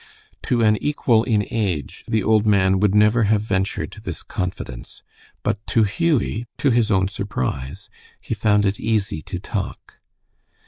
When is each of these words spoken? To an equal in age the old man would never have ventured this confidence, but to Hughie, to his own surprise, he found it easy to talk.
To 0.41 0.63
an 0.63 0.77
equal 0.81 1.23
in 1.25 1.45
age 1.51 2.03
the 2.07 2.23
old 2.23 2.43
man 2.43 2.79
would 2.79 2.95
never 2.95 3.25
have 3.25 3.39
ventured 3.43 3.95
this 4.03 4.23
confidence, 4.23 5.03
but 5.43 5.63
to 5.67 5.83
Hughie, 5.83 6.47
to 6.57 6.71
his 6.71 6.89
own 6.89 7.07
surprise, 7.07 7.87
he 8.19 8.33
found 8.33 8.65
it 8.65 8.79
easy 8.79 9.21
to 9.21 9.37
talk. 9.37 9.99